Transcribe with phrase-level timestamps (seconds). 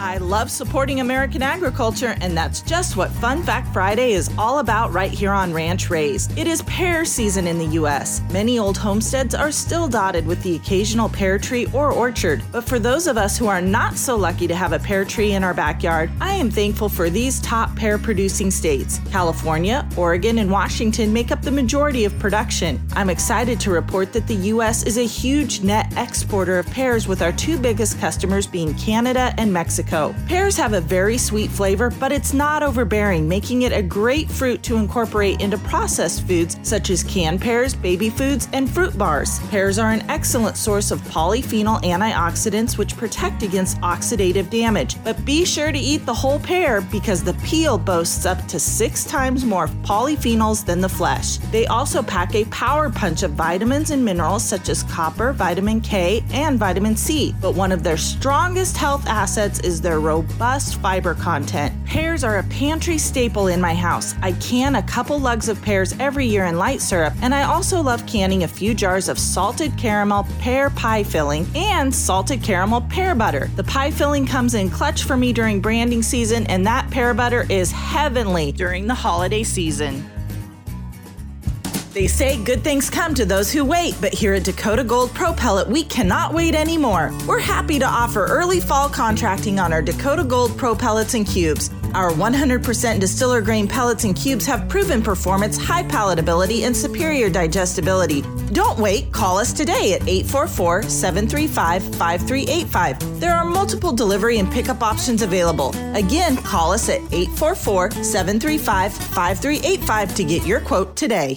[0.00, 4.94] I love supporting American agriculture, and that's just what Fun Fact Friday is all about
[4.94, 6.38] right here on Ranch Raised.
[6.38, 8.22] It is pear season in the U.S.
[8.32, 12.78] Many old homesteads are still dotted with the occasional pear tree or orchard, but for
[12.78, 15.52] those of us who are not so lucky to have a pear tree in our
[15.52, 19.02] backyard, I am thankful for these top pear producing states.
[19.10, 22.80] California, Oregon, and Washington make up the majority of production.
[22.94, 24.82] I'm excited to report that the U.S.
[24.84, 29.52] is a huge net exporter of pears, with our two biggest customers being Canada and
[29.52, 29.89] Mexico.
[29.90, 34.62] Pears have a very sweet flavor, but it's not overbearing, making it a great fruit
[34.62, 39.40] to incorporate into processed foods such as canned pears, baby foods, and fruit bars.
[39.48, 45.02] Pears are an excellent source of polyphenol antioxidants which protect against oxidative damage.
[45.02, 49.04] But be sure to eat the whole pear because the peel boasts up to six
[49.04, 51.38] times more polyphenols than the flesh.
[51.50, 56.22] They also pack a power punch of vitamins and minerals such as copper, vitamin K,
[56.32, 57.34] and vitamin C.
[57.40, 61.74] But one of their strongest health assets their robust fiber content.
[61.86, 64.14] Pears are a pantry staple in my house.
[64.22, 67.80] I can a couple lugs of pears every year in light syrup, and I also
[67.80, 73.14] love canning a few jars of salted caramel pear pie filling and salted caramel pear
[73.14, 73.50] butter.
[73.56, 77.46] The pie filling comes in clutch for me during branding season, and that pear butter
[77.48, 80.04] is heavenly during the holiday season.
[81.92, 85.32] They say good things come to those who wait, but here at Dakota Gold Pro
[85.32, 87.10] Pellet, we cannot wait anymore.
[87.26, 91.70] We're happy to offer early fall contracting on our Dakota Gold Pro Pellets and Cubes.
[91.94, 98.22] Our 100% distiller grain pellets and cubes have proven performance, high palatability, and superior digestibility.
[98.52, 103.20] Don't wait, call us today at 844 735 5385.
[103.20, 105.74] There are multiple delivery and pickup options available.
[105.96, 111.36] Again, call us at 844 735 5385 to get your quote today.